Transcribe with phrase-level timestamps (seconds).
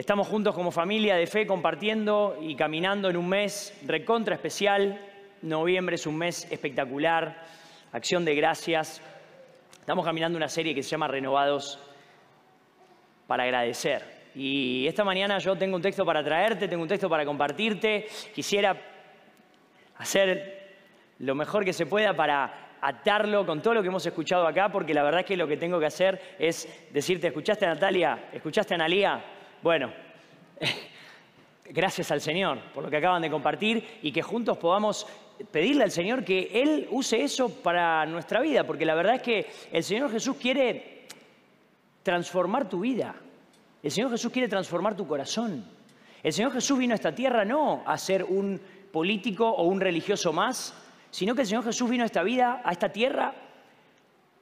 [0.00, 4.98] Estamos juntos como familia de fe compartiendo y caminando en un mes recontra especial.
[5.42, 7.44] Noviembre es un mes espectacular,
[7.92, 9.02] acción de gracias.
[9.78, 11.78] Estamos caminando una serie que se llama Renovados
[13.26, 14.30] para agradecer.
[14.34, 18.08] Y esta mañana yo tengo un texto para traerte, tengo un texto para compartirte.
[18.34, 18.74] Quisiera
[19.98, 20.78] hacer
[21.18, 24.94] lo mejor que se pueda para atarlo con todo lo que hemos escuchado acá, porque
[24.94, 28.30] la verdad es que lo que tengo que hacer es decirte, ¿escuchaste a Natalia?
[28.32, 29.22] ¿Escuchaste a Analía?
[29.62, 29.92] Bueno,
[31.66, 35.06] gracias al Señor por lo que acaban de compartir y que juntos podamos
[35.50, 39.50] pedirle al Señor que Él use eso para nuestra vida, porque la verdad es que
[39.70, 41.06] el Señor Jesús quiere
[42.02, 43.14] transformar tu vida.
[43.82, 45.64] El Señor Jesús quiere transformar tu corazón.
[46.22, 50.32] El Señor Jesús vino a esta tierra no a ser un político o un religioso
[50.32, 50.74] más,
[51.10, 53.34] sino que el Señor Jesús vino a esta vida, a esta tierra,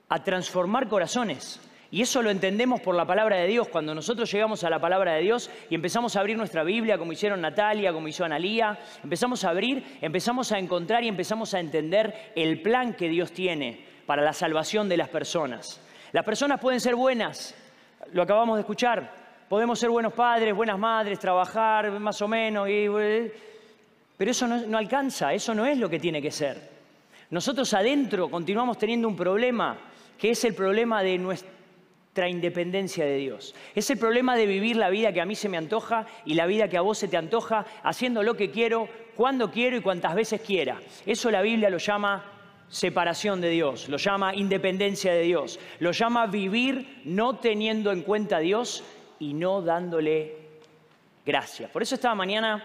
[0.08, 1.60] a transformar corazones.
[1.90, 3.68] Y eso lo entendemos por la palabra de Dios.
[3.68, 7.12] Cuando nosotros llegamos a la palabra de Dios y empezamos a abrir nuestra Biblia, como
[7.12, 12.32] hicieron Natalia, como hizo Analía, empezamos a abrir, empezamos a encontrar y empezamos a entender
[12.34, 15.80] el plan que Dios tiene para la salvación de las personas.
[16.12, 17.54] Las personas pueden ser buenas,
[18.12, 19.28] lo acabamos de escuchar.
[19.48, 25.32] Podemos ser buenos padres, buenas madres, trabajar más o menos, pero eso no, no alcanza,
[25.32, 26.68] eso no es lo que tiene que ser.
[27.30, 29.78] Nosotros adentro continuamos teniendo un problema,
[30.18, 31.57] que es el problema de nuestra
[32.26, 33.54] independencia de Dios.
[33.76, 36.46] Es el problema de vivir la vida que a mí se me antoja y la
[36.46, 40.14] vida que a vos se te antoja, haciendo lo que quiero, cuando quiero y cuantas
[40.14, 40.80] veces quiera.
[41.06, 42.24] Eso la Biblia lo llama
[42.68, 48.38] separación de Dios, lo llama independencia de Dios, lo llama vivir no teniendo en cuenta
[48.38, 48.82] a Dios
[49.20, 50.36] y no dándole
[51.24, 51.70] gracias.
[51.70, 52.64] Por eso esta mañana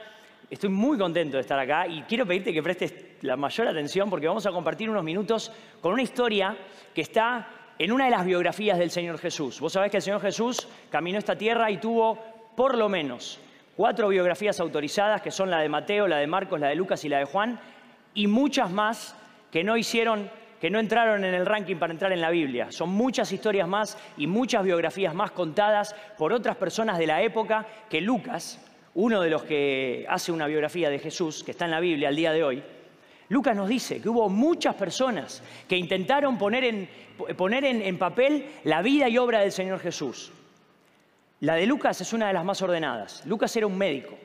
[0.49, 4.27] estoy muy contento de estar acá y quiero pedirte que prestes la mayor atención porque
[4.27, 6.57] vamos a compartir unos minutos con una historia
[6.93, 9.59] que está en una de las biografías del Señor Jesús.
[9.59, 12.17] Vos sabés que el Señor Jesús caminó esta tierra y tuvo
[12.55, 13.39] por lo menos
[13.75, 17.09] cuatro biografías autorizadas, que son la de Mateo, la de Marcos, la de Lucas y
[17.09, 17.59] la de Juan,
[18.13, 19.15] y muchas más
[19.51, 20.29] que no hicieron,
[20.61, 22.71] que no entraron en el ranking para entrar en la Biblia.
[22.71, 27.65] Son muchas historias más y muchas biografías más contadas por otras personas de la época
[27.89, 28.59] que Lucas,
[28.93, 32.15] uno de los que hace una biografía de Jesús, que está en la Biblia al
[32.15, 32.63] día de hoy,
[33.29, 39.17] Lucas nos dice que hubo muchas personas que intentaron poner, en, papel la vida y
[39.17, 40.31] obra del Señor Jesús.
[41.39, 43.25] La de Lucas es una de las más ordenadas.
[43.25, 44.17] Lucas era un médico.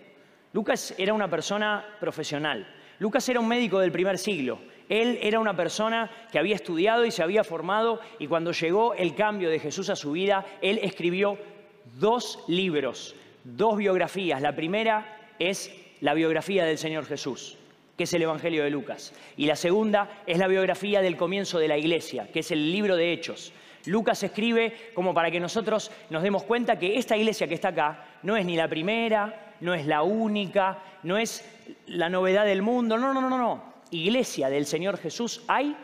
[0.53, 2.67] Lucas era una persona profesional.
[2.99, 4.59] Lucas era un médico del primer siglo.
[4.89, 9.15] Él era una persona que había estudiado y se había formado y cuando llegó el
[9.15, 11.39] cambio de Jesús a su vida, él escribió
[11.99, 13.15] dos libros,
[13.45, 14.41] dos biografías.
[14.41, 15.71] La primera es
[16.01, 17.58] la biografía del Señor Jesús
[17.99, 19.13] que es el Evangelio de Lucas.
[19.37, 22.95] Y la segunda es la biografía del comienzo de la iglesia, que es el libro
[22.95, 23.53] de Hechos.
[23.87, 28.05] Lucas escribe como para que nosotros nos demos cuenta que esta iglesia que está acá
[28.23, 31.45] no es ni la primera, no es la única, no es
[31.87, 33.65] la novedad del mundo, no, no, no, no.
[33.91, 35.75] Iglesia del Señor Jesús hay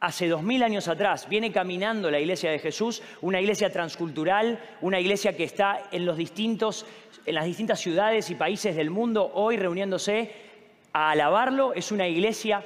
[0.00, 1.28] hace dos mil años atrás.
[1.30, 6.18] Viene caminando la iglesia de Jesús, una iglesia transcultural, una iglesia que está en, los
[6.18, 6.84] distintos,
[7.24, 10.47] en las distintas ciudades y países del mundo hoy reuniéndose
[10.92, 12.64] a alabarlo, es una iglesia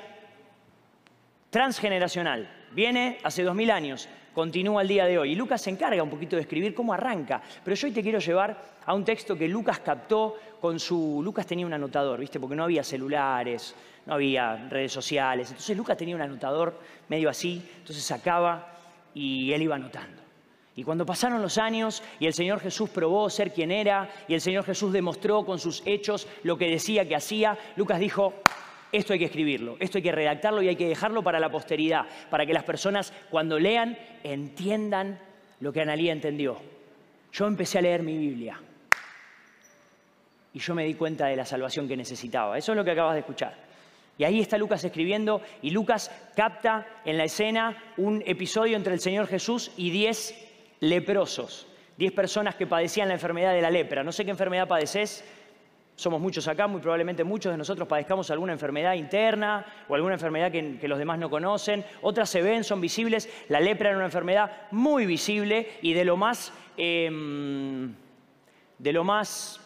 [1.50, 2.48] transgeneracional.
[2.72, 5.32] Viene hace dos mil años, continúa el día de hoy.
[5.32, 7.42] Y Lucas se encarga un poquito de escribir cómo arranca.
[7.62, 11.20] Pero yo hoy te quiero llevar a un texto que Lucas captó con su...
[11.22, 12.40] Lucas tenía un anotador, ¿viste?
[12.40, 13.74] Porque no había celulares,
[14.06, 15.50] no había redes sociales.
[15.50, 16.78] Entonces Lucas tenía un anotador
[17.08, 18.68] medio así, entonces sacaba
[19.14, 20.22] y él iba anotando.
[20.74, 24.40] Y cuando pasaron los años y el Señor Jesús probó ser quien era y el
[24.40, 28.32] Señor Jesús demostró con sus hechos lo que decía que hacía, Lucas dijo,
[28.90, 32.06] esto hay que escribirlo, esto hay que redactarlo y hay que dejarlo para la posteridad,
[32.30, 35.18] para que las personas cuando lean entiendan
[35.60, 36.56] lo que Analía entendió.
[37.32, 38.58] Yo empecé a leer mi Biblia
[40.54, 42.56] y yo me di cuenta de la salvación que necesitaba.
[42.56, 43.56] Eso es lo que acabas de escuchar.
[44.18, 49.00] Y ahí está Lucas escribiendo y Lucas capta en la escena un episodio entre el
[49.00, 50.51] Señor Jesús y diez
[50.82, 54.02] leprosos, diez personas que padecían la enfermedad de la lepra.
[54.02, 55.24] No sé qué enfermedad padeces,
[55.94, 60.50] somos muchos acá, muy probablemente muchos de nosotros padezcamos alguna enfermedad interna o alguna enfermedad
[60.50, 61.84] que, los demás no conocen.
[62.00, 63.28] Otras se ven, son visibles.
[63.48, 67.94] La lepra era una enfermedad muy visible y de lo más, em,
[68.78, 69.60] de lo más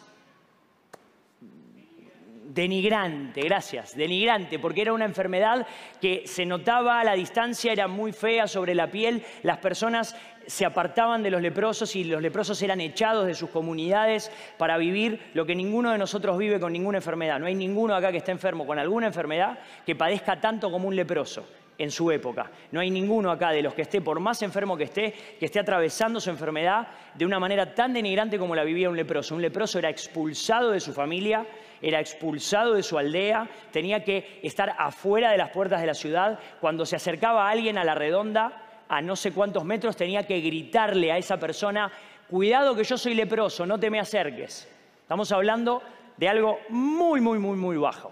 [2.57, 5.67] denigrante, gracias, denigrante, porque era una enfermedad
[6.01, 10.15] que se notaba a la distancia, era muy fea sobre la piel, las personas
[10.47, 15.29] se apartaban de los leprosos y los leprosos eran echados de sus comunidades para vivir
[15.35, 17.39] lo que ninguno de nosotros vive con ninguna enfermedad.
[17.39, 20.95] No hay ninguno acá que esté enfermo con alguna enfermedad que padezca tanto como un
[20.95, 21.45] leproso.
[21.79, 22.49] en su época.
[22.71, 25.59] No hay ninguno acá de los que esté, por más enfermo que esté, que esté
[25.59, 29.35] atravesando su enfermedad de una manera tan denigrante como la vivía un leproso.
[29.35, 31.45] Un leproso era expulsado de su familia,
[31.81, 36.39] era expulsado de su aldea, tenía que estar afuera de las puertas de la ciudad.
[36.59, 41.11] Cuando se acercaba alguien a la redonda, a no sé cuántos metros, tenía que gritarle
[41.11, 41.91] a esa persona,
[42.29, 44.67] cuidado que yo soy leproso, no te me acerques.
[45.01, 45.81] Estamos hablando
[46.17, 48.11] de algo muy, muy, muy, muy bajo.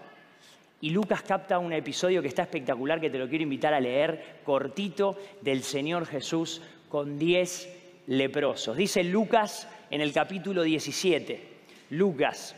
[0.80, 4.40] Y Lucas capta un episodio que está espectacular, que te lo quiero invitar a leer,
[4.44, 7.68] cortito, del Señor Jesús con diez
[8.06, 8.76] leprosos.
[8.76, 11.56] Dice Lucas en el capítulo 17.
[11.90, 12.54] Lucas,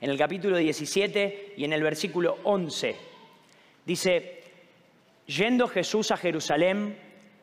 [0.00, 2.96] en el capítulo 17 y en el versículo 11.
[3.84, 4.42] Dice,
[5.26, 6.98] yendo Jesús a Jerusalén,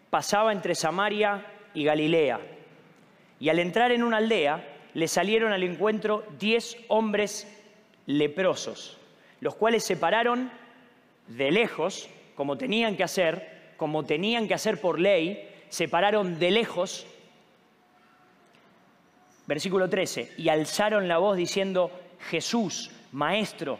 [0.09, 2.39] pasaba entre Samaria y Galilea.
[3.39, 7.47] Y al entrar en una aldea, le salieron al encuentro diez hombres
[8.05, 8.97] leprosos
[9.39, 10.51] los cuales se pararon
[11.27, 16.51] de lejos, como tenían que hacer, como tenían que hacer por ley, se pararon de
[16.51, 17.05] lejos,
[19.45, 23.79] versículo 13, y alzaron la voz diciendo, Jesús, Maestro,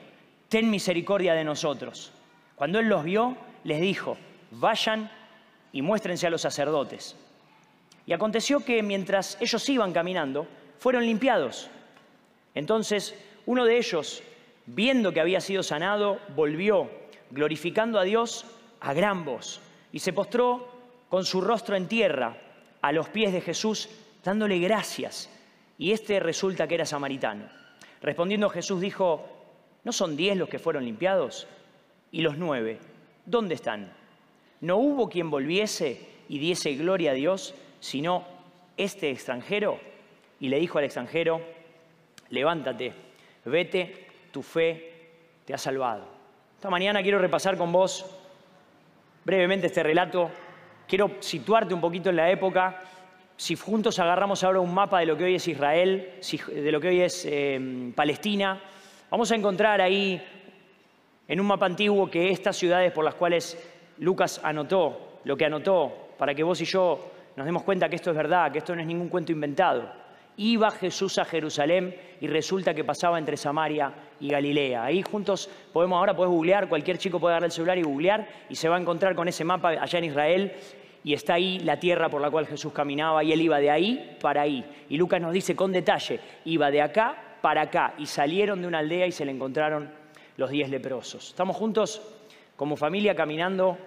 [0.50, 2.12] ten misericordia de nosotros.
[2.56, 4.18] Cuando él los vio, les dijo,
[4.51, 5.12] vayan
[5.72, 7.16] y muéstrense a los sacerdotes.
[8.06, 10.48] Y aconteció que mientras ellos iban caminando,
[10.80, 11.69] fueron limpiados.
[12.56, 14.24] Entonces uno de ellos,
[14.66, 16.89] viendo que había sido sanado, volvió,
[17.31, 18.45] glorificando a Dios
[18.80, 19.62] a gran voz,
[19.92, 20.68] y se postró
[21.10, 22.38] con su rostro en tierra
[22.81, 23.89] a los pies de Jesús,
[24.24, 25.30] dándole gracias.
[25.78, 27.50] Y este resulta que era samaritano.
[28.02, 29.26] Respondiendo Jesús dijo,
[29.84, 31.48] ¿no son diez los que fueron limpiados?
[32.12, 32.80] ¿Y los nueve?
[33.26, 33.92] ¿Dónde están?
[34.62, 38.26] No hubo quien volviese y diese gloria a Dios, sino
[38.76, 39.80] este extranjero.
[40.40, 41.42] Y le dijo al extranjero,
[42.30, 42.94] levántate,
[43.46, 44.98] vete tu fe
[45.46, 46.06] te ha salvado.
[46.56, 48.06] Esta mañana quiero repasar con vos
[49.24, 50.30] brevemente este relato.
[50.88, 52.82] Quiero situarte un poquito en la época.
[53.39, 56.13] Si juntos agarramos ahora un mapa de lo que hoy es Israel,
[56.48, 58.60] de lo que hoy es eh, Palestina,
[59.12, 60.19] vamos a encontrar ahí
[61.28, 63.56] en un mapa antiguo que estas ciudades por las cuales
[64.00, 68.10] Lucas anotó, lo que anotó, para que vos y yo nos demos cuenta que esto
[68.10, 69.88] es verdad, que esto no es ningún cuento inventado.
[70.38, 74.84] Iba Jesús a Jerusalén y resulta que pasaba entre Samaria y Galilea.
[74.84, 78.56] Ahí juntos podemos, ahora puedes googlear, cualquier chico puede agarrar el celular y googlear y
[78.56, 80.54] se va a encontrar con ese mapa allá en Israel
[81.07, 84.18] y está ahí la tierra por la cual Jesús caminaba y él iba de ahí
[84.19, 84.65] para ahí.
[84.89, 88.80] Y Lucas nos dice con detalle, iba de acá para acá y salieron de una
[88.80, 89.89] aldea y se le encontraron
[90.36, 91.30] los diez leprosos.
[91.30, 92.01] Estamos juntos
[92.57, 93.77] como familia caminando,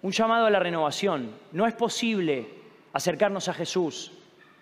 [0.00, 1.34] un llamado a la renovación.
[1.52, 2.48] No es posible
[2.94, 4.12] acercarnos a Jesús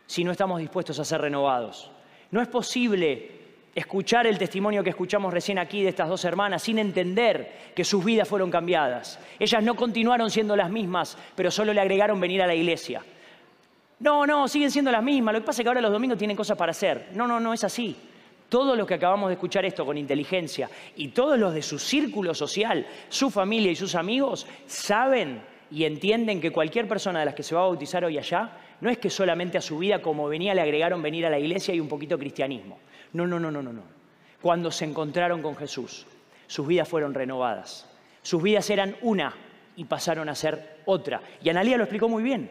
[0.07, 1.89] si no estamos dispuestos a ser renovados.
[2.33, 3.38] No es posible
[3.75, 8.05] escuchar el testimonio que escuchamos recién aquí de estas dos hermanas sin entender que sus
[8.05, 9.19] vidas fueron cambiadas.
[9.39, 13.03] Ellas no continuaron siendo las mismas, pero solo le agregaron venir a la iglesia.
[14.01, 15.35] No, no, siguen siendo las mismas.
[15.35, 17.09] Lo que pasa es que ahora los domingos tienen cosas para hacer.
[17.15, 17.97] No, no, no es así.
[18.49, 22.33] Todos los que acabamos de escuchar esto con inteligencia y todos los de su círculo
[22.35, 27.43] social, su familia y sus amigos, saben y entienden que cualquier persona de las que
[27.43, 28.51] se va a bautizar hoy allá
[28.81, 31.75] no es que solamente a su vida como venía le agregaron venir a la iglesia
[31.75, 32.79] y un poquito cristianismo.
[33.13, 33.83] No, no, no, no, no, no.
[34.41, 36.07] Cuando se encontraron con Jesús,
[36.47, 37.87] sus vidas fueron renovadas.
[38.23, 39.35] Sus vidas eran una
[39.77, 41.21] y pasaron a ser otra.
[41.43, 42.51] Y Analía lo explicó muy bien.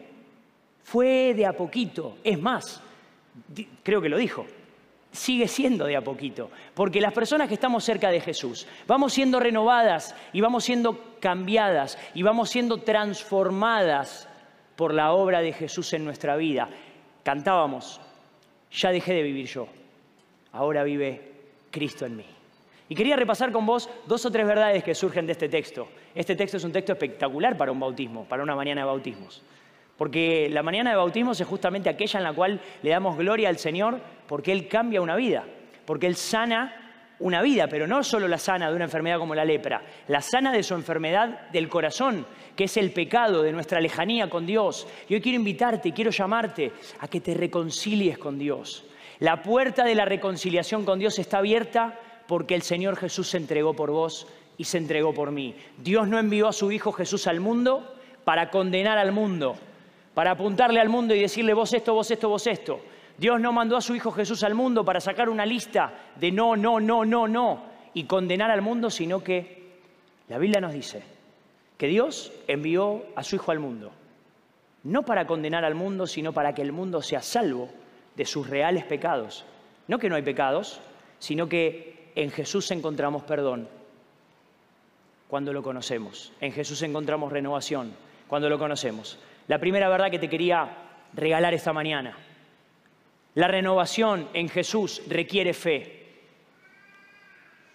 [0.82, 2.18] Fue de a poquito.
[2.24, 2.82] Es más,
[3.82, 4.46] creo que lo dijo,
[5.12, 9.40] sigue siendo de a poquito, porque las personas que estamos cerca de Jesús vamos siendo
[9.40, 14.28] renovadas y vamos siendo cambiadas y vamos siendo transformadas
[14.76, 16.68] por la obra de Jesús en nuestra vida.
[17.24, 18.00] Cantábamos,
[18.70, 19.68] ya dejé de vivir yo,
[20.52, 21.32] ahora vive
[21.70, 22.26] Cristo en mí.
[22.88, 25.88] Y quería repasar con vos dos o tres verdades que surgen de este texto.
[26.14, 29.42] Este texto es un texto espectacular para un bautismo, para una mañana de bautismos.
[29.98, 33.58] Porque la mañana de bautismos es justamente aquella en la cual le damos gloria al
[33.58, 35.44] Señor porque Él cambia una vida,
[35.84, 36.88] porque Él sana
[37.18, 40.52] una vida, pero no solo la sana de una enfermedad como la lepra, la sana
[40.52, 42.24] de su enfermedad del corazón,
[42.54, 44.86] que es el pecado de nuestra lejanía con Dios.
[45.08, 48.84] Y hoy quiero invitarte, quiero llamarte a que te reconcilies con Dios.
[49.20, 51.98] La puerta de la reconciliación con Dios está abierta
[52.28, 55.56] porque el Señor Jesús se entregó por vos y se entregó por mí.
[55.78, 59.56] Dios no envió a su Hijo Jesús al mundo para condenar al mundo,
[60.14, 62.80] para apuntarle al mundo y decirle vos esto, vos esto, vos esto.
[63.16, 66.54] Dios no mandó a su Hijo Jesús al mundo para sacar una lista de no,
[66.54, 67.62] no, no, no, no
[67.94, 69.72] y condenar al mundo, sino que
[70.28, 71.02] la Biblia nos dice
[71.76, 73.90] que Dios envió a su Hijo al mundo,
[74.84, 77.68] no para condenar al mundo, sino para que el mundo sea salvo
[78.18, 79.44] de sus reales pecados.
[79.86, 80.80] No que no hay pecados,
[81.20, 83.68] sino que en Jesús encontramos perdón.
[85.28, 86.32] Cuando lo conocemos.
[86.40, 87.94] En Jesús encontramos renovación,
[88.26, 89.18] cuando lo conocemos.
[89.46, 90.68] La primera verdad que te quería
[91.14, 92.18] regalar esta mañana.
[93.34, 96.06] La renovación en Jesús requiere fe.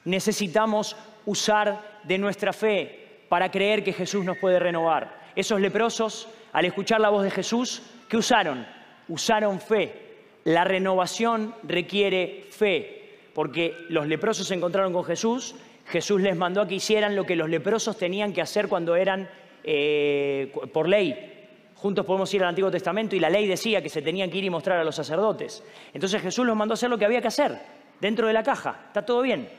[0.04, 5.22] Necesitamos usar de nuestra fe para creer que Jesús nos puede renovar.
[5.38, 8.68] Esos leprosos, al escuchar la voz de Jesús, ¿qué usaron?
[9.08, 10.03] Usaron fe.
[10.46, 15.56] La renovación requiere fe, porque los leprosos se encontraron con Jesús,
[15.88, 19.30] Jesús les mandó a que hicieran lo que los leprosos tenían que hacer cuando eran
[19.64, 21.32] eh, por ley.
[21.76, 24.46] Juntos podemos ir al Antiguo Testamento y la ley decía que se tenían que ir
[24.46, 25.64] y mostrar a los sacerdotes.
[25.94, 27.58] Entonces Jesús los mandó a hacer lo que había que hacer,
[28.00, 28.84] dentro de la caja.
[28.88, 29.50] Está todo bien.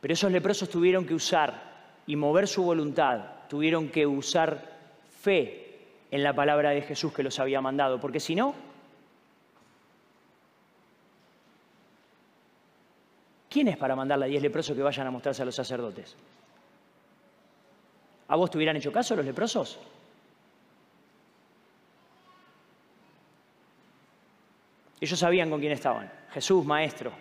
[0.00, 4.76] Pero esos leprosos tuvieron que usar y mover su voluntad, tuvieron que usar
[5.20, 5.78] fe
[6.10, 8.54] en la palabra de Jesús que los había mandado, porque si no,
[13.56, 16.14] ¿quién es para mandarle a diez leprosos que vayan a mostrarse a los sacerdotes?
[18.28, 19.78] ¿A vos te hubieran hecho caso los leprosos?
[25.00, 26.12] Ellos sabían con quién estaban.
[26.32, 27.12] Jesús, Maestro,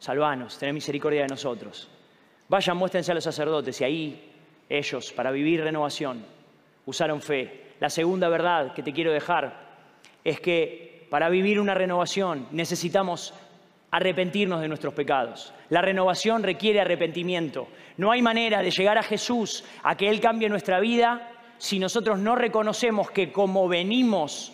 [0.00, 1.88] salvanos, tened misericordia de nosotros.
[2.48, 4.32] Vayan, muéstrense a los sacerdotes y ahí
[4.68, 6.24] ellos, para vivir renovación,
[6.86, 7.74] usaron fe.
[7.78, 9.78] La segunda verdad que te quiero dejar
[10.24, 13.32] es que para vivir una renovación necesitamos
[13.90, 15.52] arrepentirnos de nuestros pecados.
[15.68, 17.68] La renovación requiere arrepentimiento.
[17.96, 22.18] No hay manera de llegar a Jesús, a que Él cambie nuestra vida, si nosotros
[22.18, 24.52] no reconocemos que como venimos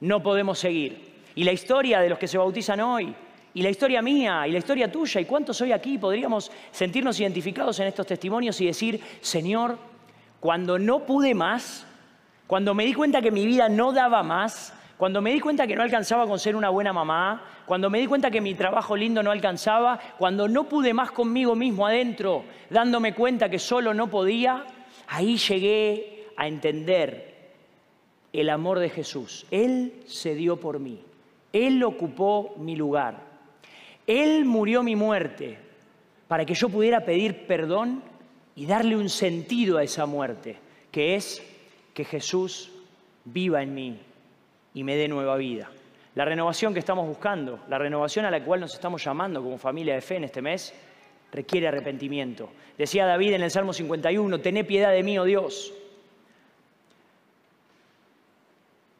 [0.00, 1.14] no podemos seguir.
[1.34, 3.14] Y la historia de los que se bautizan hoy
[3.54, 7.78] y la historia mía y la historia tuya y cuántos hoy aquí podríamos sentirnos identificados
[7.80, 9.78] en estos testimonios y decir, Señor,
[10.40, 11.86] cuando no pude más,
[12.46, 15.76] cuando me di cuenta que mi vida no daba más, cuando me di cuenta que
[15.76, 19.22] no alcanzaba con ser una buena mamá, cuando me di cuenta que mi trabajo lindo
[19.22, 24.64] no alcanzaba, cuando no pude más conmigo mismo adentro, dándome cuenta que solo no podía,
[25.08, 27.52] ahí llegué a entender
[28.32, 29.46] el amor de Jesús.
[29.50, 31.02] Él se dio por mí,
[31.52, 33.20] Él ocupó mi lugar.
[34.06, 35.58] Él murió mi muerte
[36.26, 38.02] para que yo pudiera pedir perdón
[38.54, 40.56] y darle un sentido a esa muerte,
[40.90, 41.42] que es
[41.92, 42.70] que Jesús
[43.24, 44.05] viva en mí
[44.76, 45.70] y me dé nueva vida.
[46.14, 49.94] La renovación que estamos buscando, la renovación a la cual nos estamos llamando como familia
[49.94, 50.74] de fe en este mes,
[51.32, 52.50] requiere arrepentimiento.
[52.76, 55.72] Decía David en el Salmo 51, tené piedad de mí, oh Dios,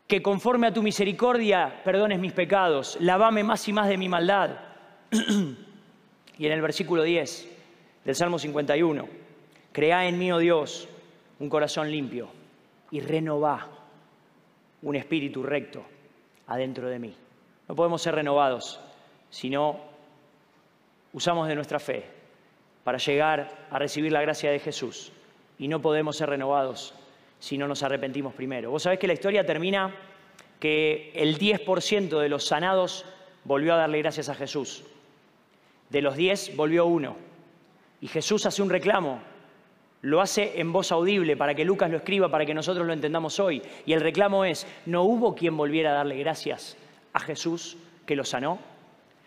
[0.08, 4.52] que conforme a tu misericordia perdones mis pecados, lavame más y más de mi maldad
[5.10, 7.50] y en el versículo 10
[8.02, 9.06] del Salmo 51,
[9.72, 10.88] crea en mí, oh Dios,
[11.38, 12.30] un corazón limpio
[12.90, 13.75] y renová
[14.82, 15.84] un espíritu recto
[16.46, 17.14] adentro de mí.
[17.68, 18.80] No podemos ser renovados
[19.30, 19.80] si no
[21.12, 22.04] usamos de nuestra fe
[22.84, 25.12] para llegar a recibir la gracia de Jesús.
[25.58, 26.94] Y no podemos ser renovados
[27.40, 28.70] si no nos arrepentimos primero.
[28.70, 29.94] Vos sabés que la historia termina
[30.60, 33.04] que el 10% de los sanados
[33.44, 34.84] volvió a darle gracias a Jesús.
[35.90, 37.16] De los diez volvió uno.
[38.00, 39.20] Y Jesús hace un reclamo.
[40.06, 43.40] Lo hace en voz audible para que Lucas lo escriba, para que nosotros lo entendamos
[43.40, 43.60] hoy.
[43.86, 46.76] Y el reclamo es, ¿no hubo quien volviera a darle gracias
[47.12, 48.60] a Jesús que lo sanó?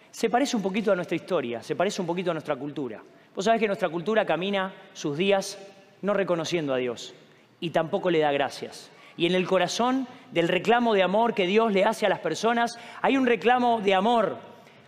[0.09, 3.03] Se parece un poquito a nuestra historia, se parece un poquito a nuestra cultura.
[3.35, 5.59] Vos sabés que nuestra cultura camina sus días
[6.01, 7.13] no reconociendo a Dios
[7.59, 8.89] y tampoco le da gracias.
[9.17, 12.79] Y en el corazón del reclamo de amor que Dios le hace a las personas,
[13.01, 14.37] hay un reclamo de amor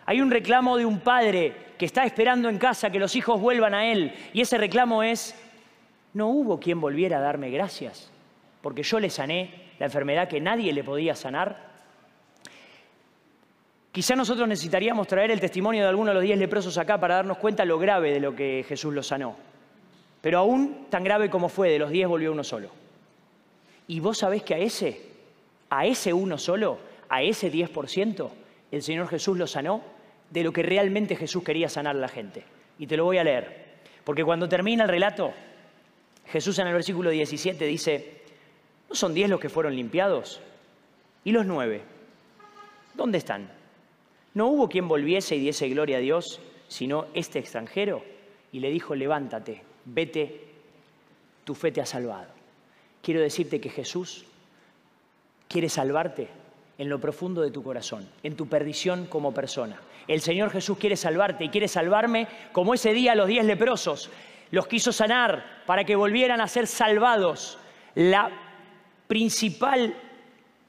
[0.06, 3.74] hay un reclamo de un padre que está esperando en casa que los hijos vuelvan
[3.74, 4.14] a él.
[4.34, 5.36] Y ese reclamo es,
[6.14, 8.12] no hubo quien volviera a darme gracias,
[8.62, 11.72] porque yo le sané la enfermedad que nadie le podía sanar.
[13.92, 17.38] Quizá nosotros necesitaríamos traer el testimonio de alguno de los diez leprosos acá para darnos
[17.38, 19.36] cuenta lo grave de lo que Jesús los sanó.
[20.22, 22.70] Pero aún tan grave como fue, de los diez volvió uno solo.
[23.88, 25.02] Y vos sabés que a ese,
[25.70, 26.78] a ese uno solo,
[27.10, 28.30] a ese 10%,
[28.72, 29.82] el Señor Jesús lo sanó
[30.30, 32.44] de lo que realmente Jesús quería sanar a la gente.
[32.80, 33.66] Y te lo voy a leer.
[34.04, 35.34] Porque cuando termina el relato,
[36.28, 38.22] Jesús en el versículo 17 dice,
[38.90, 40.42] ¿no son diez los que fueron limpiados?
[41.24, 41.82] ¿Y los nueve?
[42.94, 43.50] ¿Dónde están?
[44.34, 48.04] ¿No hubo quien volviese y diese gloria a Dios, sino este extranjero?
[48.52, 50.42] Y le dijo, levántate, vete,
[51.44, 52.30] tu fe te ha salvado.
[53.02, 54.26] Quiero decirte que Jesús
[55.48, 56.30] quiere salvarte
[56.78, 59.80] en lo profundo de tu corazón, en tu perdición como persona.
[60.08, 64.10] El Señor Jesús quiere salvarte y quiere salvarme como ese día los diez leprosos.
[64.52, 67.58] Los quiso sanar para que volvieran a ser salvados.
[67.96, 68.30] La
[69.08, 69.96] principal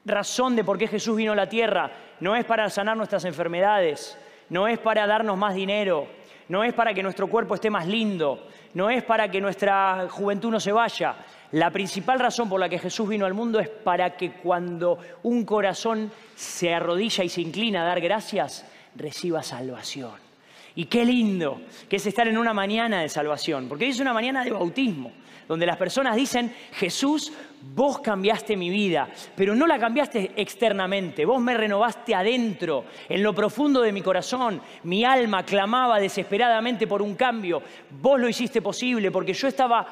[0.05, 4.19] razón de por qué Jesús vino a la tierra no es para sanar nuestras enfermedades,
[4.49, 6.07] no es para darnos más dinero,
[6.49, 10.51] no es para que nuestro cuerpo esté más lindo, no es para que nuestra juventud
[10.51, 11.17] no se vaya.
[11.53, 15.45] La principal razón por la que Jesús vino al mundo es para que cuando un
[15.45, 20.32] corazón se arrodilla y se inclina a dar gracias, reciba salvación.
[20.75, 24.45] Y qué lindo que es estar en una mañana de salvación, porque es una mañana
[24.45, 25.13] de bautismo,
[25.47, 27.33] donde las personas dicen, Jesús,
[27.75, 33.35] vos cambiaste mi vida, pero no la cambiaste externamente, vos me renovaste adentro, en lo
[33.35, 37.63] profundo de mi corazón, mi alma clamaba desesperadamente por un cambio,
[38.01, 39.87] vos lo hiciste posible, porque yo estaba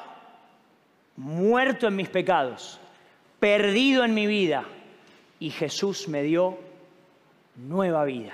[1.17, 2.79] muerto en mis pecados,
[3.39, 4.65] perdido en mi vida,
[5.39, 6.57] y Jesús me dio
[7.55, 8.33] nueva vida.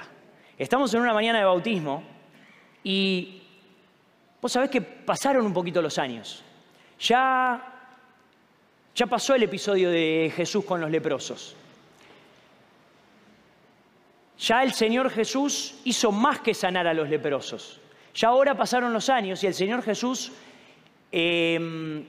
[0.57, 2.03] Estamos en una mañana de bautismo
[2.83, 3.41] y
[4.41, 6.43] vos sabés que pasaron un poquito los años.
[6.99, 7.91] Ya,
[8.95, 11.55] ya pasó el episodio de Jesús con los leprosos.
[14.39, 17.79] Ya el Señor Jesús hizo más que sanar a los leprosos.
[18.13, 20.31] Ya ahora pasaron los años y el Señor Jesús
[21.11, 22.05] em,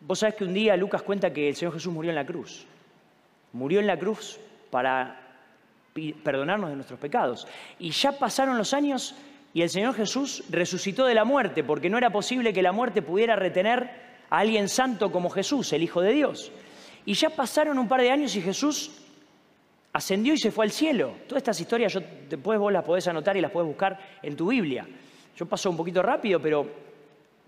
[0.00, 2.64] Vos sabés que un día Lucas cuenta que el Señor Jesús murió en la cruz.
[3.52, 4.38] Murió en la cruz
[4.70, 5.27] para
[6.22, 7.46] perdonarnos de nuestros pecados.
[7.78, 9.14] Y ya pasaron los años
[9.54, 13.02] y el Señor Jesús resucitó de la muerte, porque no era posible que la muerte
[13.02, 13.90] pudiera retener
[14.30, 16.52] a alguien santo como Jesús, el Hijo de Dios.
[17.04, 18.90] Y ya pasaron un par de años y Jesús
[19.92, 21.14] ascendió y se fue al cielo.
[21.26, 24.48] Todas estas historias yo, después vos las podés anotar y las podés buscar en tu
[24.48, 24.86] Biblia.
[25.36, 26.68] Yo paso un poquito rápido, pero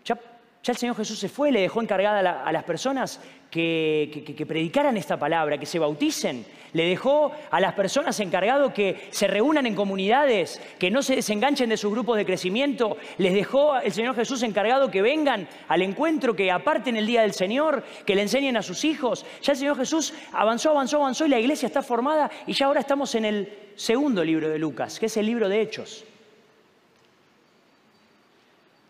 [0.04, 0.18] ya
[0.62, 3.18] ya el Señor Jesús se fue, le dejó encargada a, las personas
[3.50, 6.44] que, predicaran esta palabra, que se bauticen.
[6.74, 11.70] Le dejó a las personas encargado que se reúnan en comunidades, que no se desenganchen
[11.70, 12.98] de sus grupos de crecimiento.
[13.16, 17.32] Les dejó el Señor Jesús encargado que vengan al encuentro, que aparten el día del
[17.32, 19.24] Señor, que le enseñen a sus hijos.
[19.40, 22.80] Ya el Señor Jesús avanzó, avanzó, avanzó y la iglesia está formada y ya ahora
[22.80, 26.04] estamos en el segundo libro de Lucas, que es el libro de Hechos.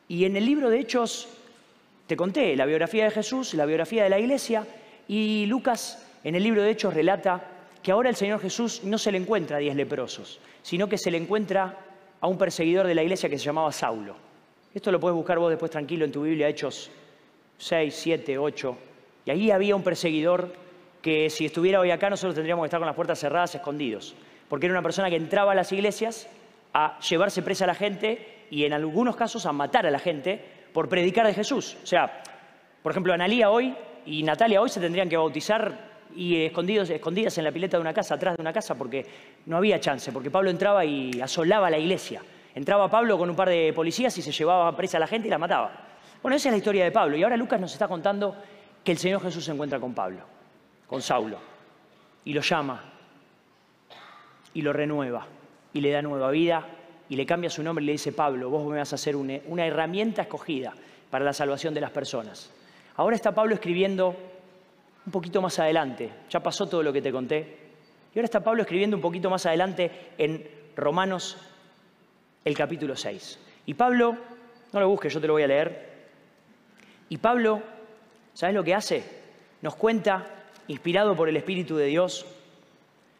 [0.08, 1.28] Y en el libro de Hechos
[2.11, 4.67] te conté la biografía de Jesús, la biografía de la iglesia,
[5.07, 7.40] y Lucas en el libro de Hechos relata
[7.81, 11.12] que ahora el Señor Jesús no se le encuentra a diez leprosos, sino que se
[11.12, 11.79] le encuentra
[12.21, 14.17] a un perseguidor de la iglesia que se llamaba Saulo.
[14.75, 16.90] Esto lo puedes buscar vos después tranquilo en tu Biblia, Hechos
[17.59, 18.79] 6, 7, 8.
[19.27, 20.53] Y ahí había un perseguidor
[21.01, 24.16] que si estuviera hoy acá nosotros tendríamos que estar con las puertas cerradas, escondidos,
[24.49, 26.27] porque era una persona que entraba a las iglesias
[26.75, 30.59] a llevarse presa a la gente y en algunos casos a matar a la gente
[30.72, 31.76] por predicar de Jesús.
[31.83, 32.22] O sea,
[32.83, 33.74] por ejemplo, Analía hoy
[34.06, 37.94] y Natalia hoy se tendrían que bautizar y escondidos, escondidas en la pileta de una
[37.94, 39.06] casa, atrás de una casa, porque
[39.46, 42.22] no había chance, porque Pablo entraba y asolaba la iglesia.
[42.54, 45.30] Entraba Pablo con un par de policías y se llevaba presa a la gente y
[45.30, 45.72] la mataba.
[46.22, 47.16] Bueno, esa es la historia de Pablo.
[47.16, 48.37] Y ahora Lucas nos está contando
[48.83, 50.20] que el Señor Jesús se encuentra con Pablo,
[50.87, 51.38] con Saulo,
[52.24, 52.83] y lo llama,
[54.52, 55.26] y lo renueva,
[55.72, 56.66] y le da nueva vida,
[57.11, 59.66] y le cambia su nombre y le dice, Pablo, vos me vas a hacer una,
[59.66, 60.73] herramienta escogida
[61.11, 62.51] para la salvación de las personas.
[62.96, 64.14] Ahora está Pablo escribiendo
[65.05, 67.59] un poquito más adelante, ya pasó todo lo que te conté,
[68.14, 71.37] y ahora está Pablo escribiendo un poquito más adelante en Romanos
[72.44, 73.40] el capítulo 6.
[73.66, 74.16] Y Pablo,
[74.73, 75.90] no lo busques, yo te lo voy a leer.
[77.09, 77.61] Y Pablo,
[78.35, 79.03] ¿sabes lo que hace?
[79.62, 80.27] Nos cuenta,
[80.68, 82.25] inspirado por el Espíritu de Dios,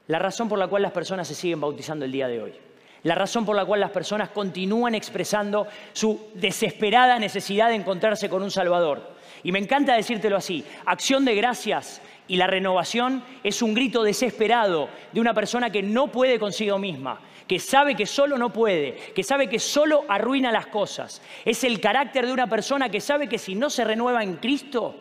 [0.07, 2.70] la razón por la cual las personas se siguen bautizando el día de hoy
[3.03, 8.43] la razón por la cual las personas continúan expresando su desesperada necesidad de encontrarse con
[8.43, 9.19] un Salvador.
[9.43, 14.89] Y me encanta decírtelo así, acción de gracias y la renovación es un grito desesperado
[15.13, 19.25] de una persona que no puede consigo misma, que sabe que solo no puede, que
[19.25, 21.23] sabe que solo arruina las cosas.
[21.45, 24.95] Es el carácter de una persona que sabe que si no se renueva en Cristo,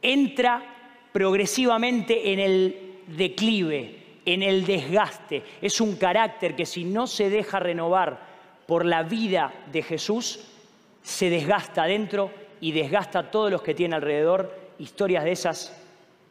[0.00, 0.62] entra
[1.12, 3.95] progresivamente en el declive,
[4.26, 5.42] en el desgaste.
[5.62, 8.18] Es un carácter que si no se deja renovar
[8.66, 10.40] por la vida de Jesús,
[11.02, 14.52] se desgasta adentro y desgasta a todos los que tiene alrededor.
[14.78, 15.82] Historias de esas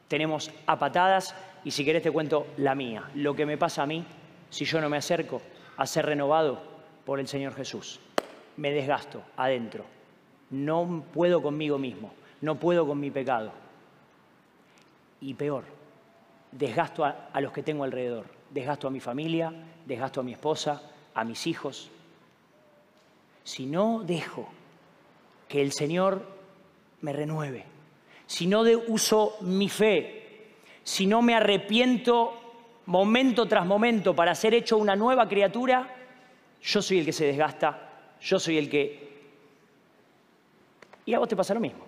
[0.08, 3.88] tenemos a patadas y si querés te cuento la mía, lo que me pasa a
[3.88, 4.06] mí
[4.50, 5.42] si yo no me acerco
[5.78, 6.62] a ser renovado
[7.06, 8.00] por el Señor Jesús.
[8.58, 9.86] Me desgasto adentro.
[10.50, 13.52] No puedo conmigo mismo, no puedo con mi pecado.
[15.22, 15.64] Y peor,
[16.52, 19.54] desgasto a, los que tengo alrededor, desgasto a mi familia,
[19.86, 20.82] desgasto a mi esposa,
[21.14, 21.92] a mis hijos.
[23.44, 24.48] Si no dejo
[25.48, 26.26] que el Señor
[27.02, 27.66] me renueve,
[28.26, 32.42] si no uso mi fe, si no me arrepiento
[32.88, 35.96] momento tras momento para ser hecho una nueva criatura,
[36.62, 39.06] yo soy el que se desgasta, yo soy el que...
[41.06, 41.86] Y a vos te pasa lo mismo.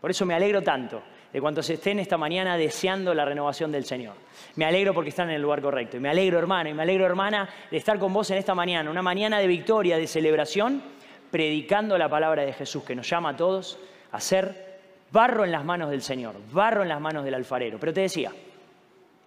[0.00, 1.02] Por eso me alegro tanto
[1.32, 4.14] de cuantos estén esta mañana deseando la renovación del Señor.
[4.56, 5.96] Me alegro porque están en el lugar correcto.
[5.96, 8.90] Y me alegro, hermano, y me alegro, hermana, de estar con vos en esta mañana,
[8.90, 10.82] una mañana de victoria, de celebración,
[11.30, 13.78] predicando la palabra de Jesús que nos llama a todos
[14.10, 14.72] a ser
[15.10, 17.78] barro en las manos del Señor, barro en las manos del alfarero.
[17.80, 18.30] Pero te decía,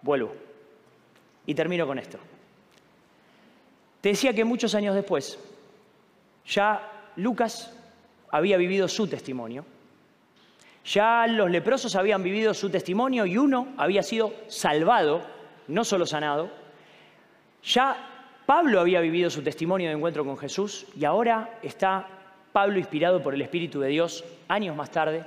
[0.02, 0.32] vuelvo
[1.44, 2.18] y termino con esto.
[4.00, 5.38] Te decía que muchos años después,
[6.46, 7.74] ya Lucas
[8.30, 9.64] había vivido su testimonio.
[10.86, 15.22] Ya los leprosos habían vivido su testimonio y uno había sido salvado,
[15.68, 16.50] no solo sanado.
[17.64, 17.96] Ya
[18.46, 22.06] Pablo había vivido su testimonio de encuentro con Jesús y ahora está
[22.52, 25.24] Pablo inspirado por el Espíritu de Dios años más tarde,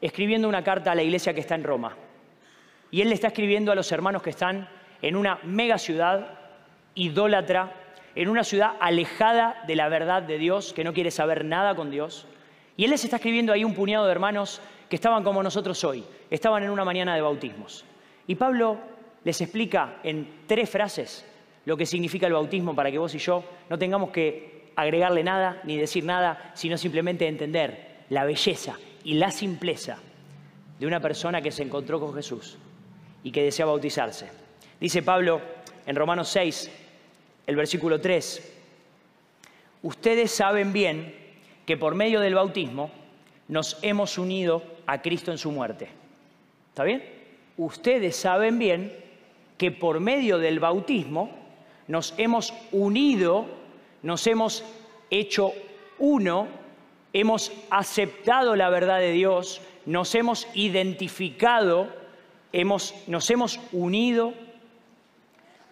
[0.00, 1.96] escribiendo una carta a la iglesia que está en Roma.
[2.90, 4.68] Y él le está escribiendo a los hermanos que están
[5.00, 6.38] en una mega ciudad
[6.94, 7.72] idólatra
[8.14, 11.90] en una ciudad alejada de la verdad de Dios, que no quiere saber nada con
[11.90, 12.26] Dios.
[12.80, 16.02] Y Él les está escribiendo ahí un puñado de hermanos que estaban como nosotros hoy,
[16.30, 17.84] estaban en una mañana de bautismos.
[18.26, 18.78] Y Pablo
[19.22, 21.26] les explica en tres frases
[21.66, 25.60] lo que significa el bautismo para que vos y yo no tengamos que agregarle nada
[25.64, 29.98] ni decir nada, sino simplemente entender la belleza y la simpleza
[30.78, 32.56] de una persona que se encontró con Jesús
[33.22, 34.30] y que desea bautizarse.
[34.80, 35.42] Dice Pablo
[35.84, 36.70] en Romanos 6,
[37.46, 38.54] el versículo 3.
[39.82, 41.19] Ustedes saben bien
[41.70, 42.90] que por medio del bautismo
[43.46, 45.88] nos hemos unido a Cristo en su muerte.
[46.70, 47.00] ¿Está bien?
[47.58, 48.92] Ustedes saben bien
[49.56, 51.30] que por medio del bautismo
[51.86, 53.46] nos hemos unido,
[54.02, 54.64] nos hemos
[55.10, 55.52] hecho
[56.00, 56.48] uno,
[57.12, 61.86] hemos aceptado la verdad de Dios, nos hemos identificado,
[62.52, 64.34] hemos, nos hemos unido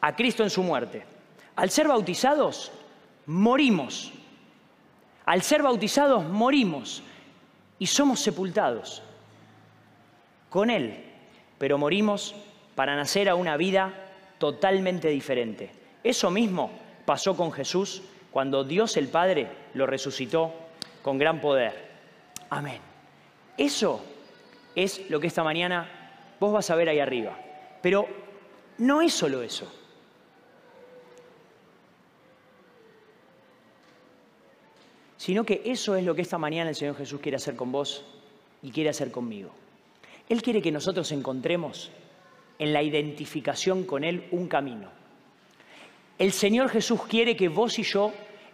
[0.00, 1.02] a Cristo en su muerte.
[1.56, 2.70] Al ser bautizados,
[3.26, 4.12] morimos.
[5.28, 7.02] Al ser bautizados, morimos
[7.78, 9.02] y somos sepultados
[10.48, 11.04] con Él,
[11.58, 12.34] pero morimos
[12.74, 13.92] para nacer a una vida
[14.38, 15.70] totalmente diferente.
[16.02, 16.70] Eso mismo
[17.04, 20.50] pasó con Jesús cuando Dios el Padre lo resucitó
[21.02, 21.74] con gran poder.
[22.48, 22.80] Amén.
[23.58, 24.02] Eso
[24.74, 25.90] es lo que esta mañana
[26.40, 27.36] vos vas a ver ahí arriba.
[27.82, 28.08] Pero
[28.78, 29.70] no es solo eso.
[35.28, 38.02] Sino que eso es lo que esta mañana el Señor Jesús quiere hacer con vos
[38.62, 39.50] y quiere hacer conmigo.
[40.26, 41.90] Él quiere que nosotros encontremos
[42.58, 44.88] en la identificación con Él un camino.
[46.18, 48.10] El Señor Jesús quiere que vos y yo,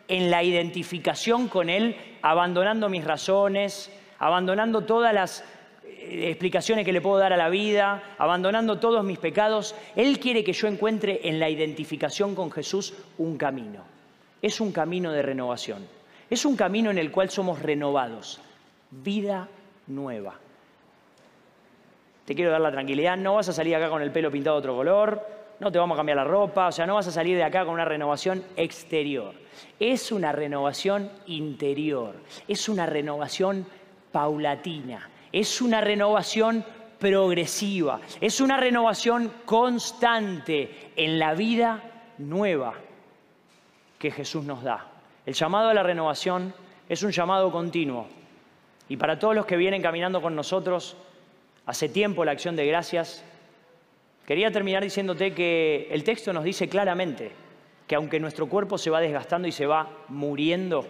[0.09, 5.45] en la identificación con Él, abandonando mis razones, abandonando todas las
[5.85, 10.43] eh, explicaciones que le puedo dar a la vida, abandonando todos mis pecados, Él quiere
[10.43, 13.85] que yo encuentre en la identificación con Jesús un camino.
[14.43, 16.04] Es un camino de renovación.
[16.35, 18.41] Es un camino en el cual somos renovados.
[18.91, 19.49] Vida
[19.87, 20.35] nueva.
[22.25, 24.59] Te quiero dar la tranquilidad, no vas a salir acá con el pelo pintado de
[24.59, 25.25] otro color,
[25.61, 27.65] no te vamos a cambiar la ropa, o sea, no vas a salir de acá
[27.65, 29.33] con una renovación exterior.
[29.79, 32.17] Es una renovación interior,
[32.49, 33.65] es una renovación
[34.11, 36.65] paulatina, es una renovación
[36.99, 41.81] progresiva, es una renovación constante en la vida
[42.19, 42.75] nueva
[44.01, 44.94] que Jesús nos da.
[45.27, 46.53] El llamado a la renovación
[46.87, 48.07] es un llamado continuo.
[48.91, 50.99] Y para todos los que vienen caminando con nosotros
[51.65, 53.25] hace tiempo la acción de gracias,
[54.27, 57.33] quería terminar diciéndote que el texto nos dice claramente
[57.87, 60.87] que aunque nuestro cuerpo se va desgastando y se va muriendo,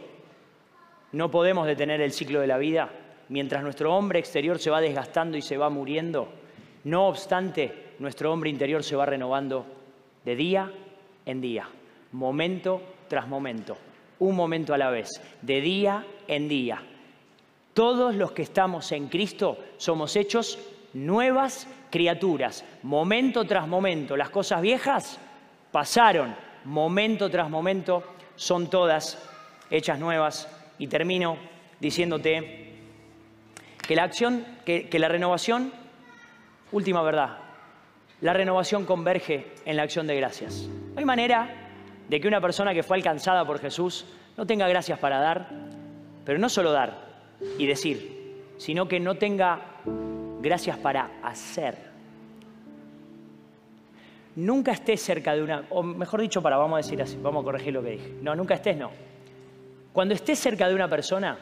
[1.13, 2.91] no podemos detener el ciclo de la vida.
[3.29, 6.29] Mientras nuestro hombre exterior se va desgastando y se va muriendo,
[6.83, 9.65] no obstante, nuestro hombre interior se va renovando
[10.25, 10.73] de día
[11.25, 11.69] en día,
[12.11, 13.77] momento tras momento
[14.19, 15.11] un momento a la vez,
[15.43, 16.83] de día en día.
[17.75, 20.59] Todos los que estamos en Cristo somos hechos
[20.93, 24.17] nuevas criaturas, momento tras momento.
[24.17, 25.19] Las cosas viejas
[25.73, 28.05] pasaron, momento tras momento
[28.37, 29.19] son todas
[29.71, 30.49] hechas nuevas.
[30.79, 31.37] Y termino
[31.81, 32.73] diciéndote
[33.87, 35.73] que la acción, que, la renovación,
[36.73, 37.39] última verdad,
[38.21, 40.69] la renovación converge en la acción de gracias.
[40.95, 41.64] No hay manera
[42.09, 44.05] de que una persona que fue alcanzada por Jesús
[44.37, 45.49] no tenga gracias para dar,
[46.25, 47.05] pero no solo dar
[47.59, 49.61] y decir, sino que no tenga
[50.41, 51.93] gracias para hacer.
[54.37, 57.45] Nunca estés cerca de una, o mejor dicho, para, vamos a decir así, vamos a
[57.45, 58.15] corregir lo que dije.
[58.21, 58.91] No, nunca estés, no.
[59.93, 61.39] Cuando estés cerca de una persona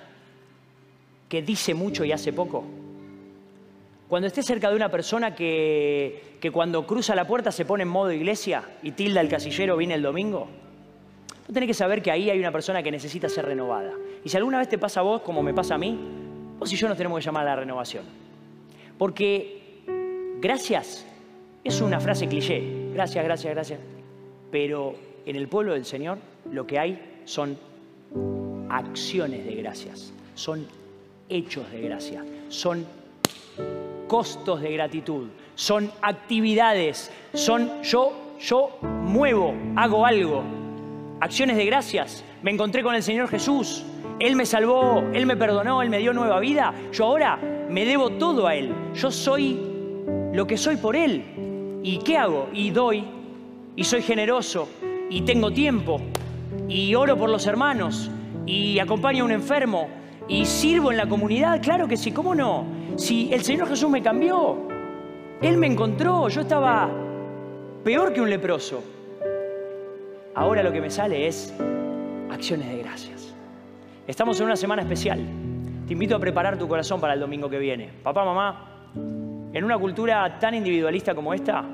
[1.29, 2.65] que dice mucho y hace poco,
[4.13, 8.13] cuando estés cerca de una persona que, cuando cruza la puerta se pone en modo
[8.13, 10.49] iglesia y tilda el casillero, viene el domingo,
[11.47, 13.95] tú tenés que saber que ahí hay una persona que necesita ser renovada.
[14.23, 15.99] Y si alguna vez te pasa a vos, como me pasa a mí,
[16.59, 18.05] vos y yo nos tenemos que llamar a la renovación.
[18.99, 19.81] Porque
[20.43, 21.07] gracias
[21.65, 23.81] es una frase cliché, gracias, gracias, gracias.
[24.51, 24.95] Pero
[25.25, 26.19] en el pueblo del Señor
[26.51, 27.57] lo que hay son
[28.69, 30.67] acciones de gracias, son
[31.31, 32.85] hechos de gracia, son
[34.09, 40.43] costos de gratitud, son actividades, son yo, yo muevo, hago algo,
[41.21, 42.25] acciones de gracias.
[42.43, 43.85] Me encontré con el Señor Jesús,
[44.19, 46.75] Él me salvó, Él me perdonó, Él me dio nueva vida.
[46.93, 47.39] Yo ahora
[47.69, 48.75] me debo todo a Él.
[48.95, 49.59] Yo soy
[50.33, 51.81] lo que soy por Él.
[51.83, 52.49] ¿Y qué hago?
[52.53, 53.05] Y doy,
[53.77, 54.69] y soy generoso,
[55.11, 56.01] y tengo tiempo,
[56.69, 58.11] y oro por los hermanos,
[58.47, 59.89] y acompaño a un enfermo,
[60.29, 61.61] y sirvo en la comunidad.
[61.61, 62.65] Claro que sí, ¿cómo no?
[62.97, 64.69] Si el Señor Jesús me cambió,
[65.41, 66.91] Él me encontró, yo estaba
[67.83, 68.83] peor que un leproso.
[70.35, 71.55] Ahora lo que me sale es
[72.31, 73.35] acciones de gracias.
[74.07, 75.21] Estamos en una semana especial.
[75.87, 77.91] Te invito a preparar tu corazón para el domingo que viene.
[78.03, 78.91] Papá, mamá,
[79.53, 81.65] en una cultura tan individualista como esta,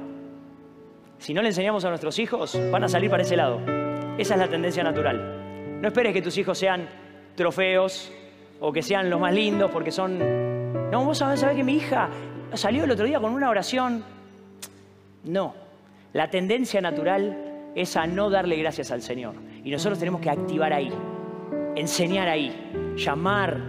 [1.19, 3.61] si no le enseñamos a nuestros hijos, van a salir para ese lado.
[4.19, 5.79] Esa es la tendencia natural.
[5.81, 6.89] No esperes que tus hijos sean
[7.35, 8.13] trofeos
[8.61, 10.48] o que sean los más lindos porque son...
[10.90, 12.09] No, vos sabés, sabés que mi hija
[12.55, 14.03] salió el otro día con una oración.
[15.24, 15.55] No,
[16.12, 19.35] la tendencia natural es a no darle gracias al Señor.
[19.64, 20.90] Y nosotros tenemos que activar ahí,
[21.77, 23.61] enseñar ahí, llamar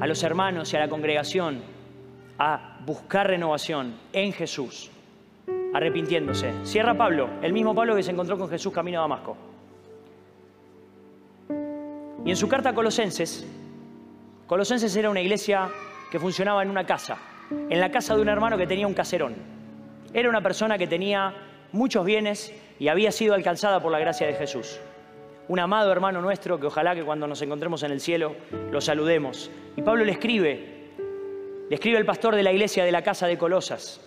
[0.00, 1.62] a los hermanos y a la congregación
[2.38, 4.90] a buscar renovación en Jesús,
[5.72, 6.52] arrepintiéndose.
[6.64, 9.36] Cierra Pablo, el mismo Pablo que se encontró con Jesús camino a Damasco.
[12.24, 13.46] Y en su carta a Colosenses,
[14.46, 15.70] Colosenses era una iglesia
[16.14, 17.18] que funcionaba en una casa,
[17.50, 19.34] en la casa de un hermano que tenía un caserón.
[20.12, 21.34] Era una persona que tenía
[21.72, 24.78] muchos bienes y había sido alcanzada por la gracia de Jesús.
[25.48, 28.36] Un amado hermano nuestro que ojalá que cuando nos encontremos en el cielo
[28.70, 29.50] lo saludemos.
[29.76, 30.92] Y Pablo le escribe,
[31.68, 34.00] le escribe el pastor de la iglesia de la casa de Colosas.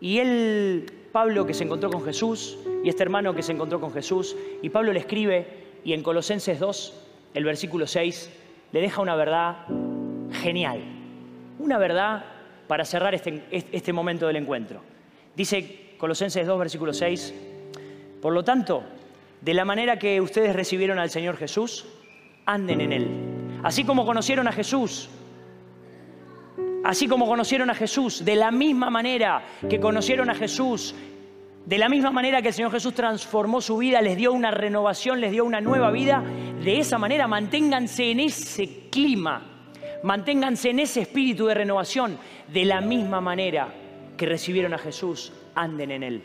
[0.00, 3.92] Y él, Pablo que se encontró con Jesús, y este hermano que se encontró con
[3.92, 5.46] Jesús, y Pablo le escribe,
[5.84, 7.04] y en Colosenses 2,
[7.34, 8.32] el versículo 6,
[8.72, 9.58] le deja una verdad
[10.42, 10.95] genial,
[11.66, 12.24] una verdad
[12.68, 14.80] para cerrar este, este momento del encuentro.
[15.34, 17.34] Dice Colosenses 2, versículo 6,
[18.22, 18.84] por lo tanto,
[19.40, 21.84] de la manera que ustedes recibieron al Señor Jesús,
[22.46, 23.08] anden en Él.
[23.64, 25.10] Así como conocieron a Jesús,
[26.84, 30.94] así como conocieron a Jesús, de la misma manera que conocieron a Jesús,
[31.64, 35.20] de la misma manera que el Señor Jesús transformó su vida, les dio una renovación,
[35.20, 36.22] les dio una nueva vida,
[36.62, 39.55] de esa manera manténganse en ese clima,
[40.02, 43.68] manténganse en ese espíritu de renovación, de la misma manera
[44.16, 46.22] que recibieron a Jesús, anden en Él.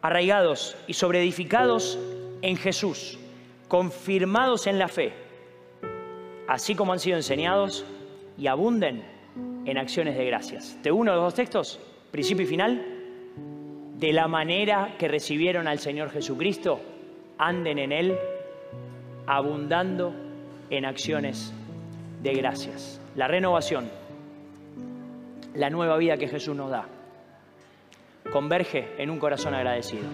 [0.00, 1.98] Arraigados y sobreedificados
[2.42, 3.18] en Jesús,
[3.68, 5.12] confirmados en la fe,
[6.48, 7.84] así como han sido enseñados,
[8.36, 9.04] y abunden
[9.64, 10.78] en acciones de gracias.
[10.82, 11.78] ¿Te uno los dos textos?
[12.10, 12.86] Principio y final.
[13.98, 16.80] De la manera que recibieron al Señor Jesucristo,
[17.38, 18.18] anden en Él,
[19.26, 20.12] abundando
[20.70, 21.54] en acciones
[22.22, 23.00] de gracias.
[23.16, 23.90] La renovación,
[25.54, 26.86] la nueva vida que Jesús nos da,
[28.32, 30.04] converge en un corazón agradecido.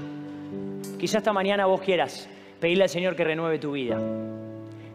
[0.98, 2.28] Quizá esta mañana vos quieras
[2.60, 4.00] pedirle al Señor que renueve tu vida.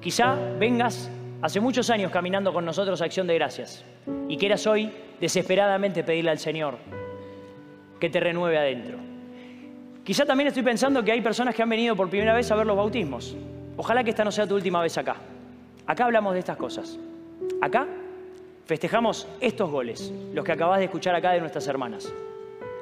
[0.01, 1.09] Quizá vengas
[1.41, 3.85] hace muchos años caminando con nosotros Acción de Gracias
[4.27, 6.77] y quieras hoy desesperadamente pedirle al Señor
[7.99, 8.97] que te renueve adentro.
[10.03, 12.67] Quizá también estoy pensando que hay personas que han venido por primera vez a ver
[12.67, 13.37] los bautismos.
[13.77, 15.15] Ojalá que esta no sea tu última vez acá.
[15.85, 16.97] Acá hablamos de estas cosas.
[17.61, 17.87] Acá
[18.65, 22.13] festejamos estos goles, los que acabas de escuchar acá de nuestras hermanas.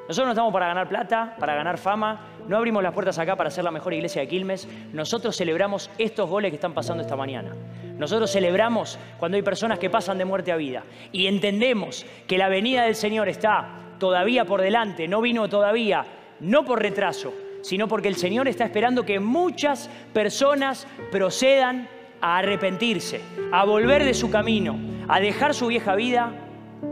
[0.08, 3.50] Nosotros no estamos para ganar plata, para ganar fama, no abrimos las puertas acá para
[3.50, 4.68] ser la mejor iglesia de Quilmes.
[4.92, 7.54] Nosotros celebramos estos goles que están pasando esta mañana.
[7.98, 12.48] Nosotros celebramos cuando hay personas que pasan de muerte a vida y entendemos que la
[12.48, 16.04] venida del Señor está todavía por delante, no vino todavía,
[16.40, 21.88] no por retraso, sino porque el Señor está esperando que muchas personas procedan
[22.22, 26.32] a arrepentirse, a volver de su camino, a dejar su vieja vida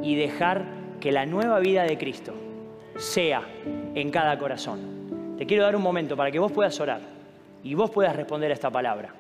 [0.03, 0.65] y dejar
[1.01, 2.35] que la nueva vida de Cristo
[2.99, 3.43] sea
[3.95, 5.37] en cada corazón.
[5.39, 7.01] Te quiero dar un momento para que vos puedas orar
[7.63, 9.15] y vos puedas responder a esta palabra.